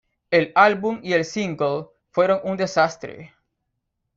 [0.31, 3.35] El álbum y el single fueron un desastre.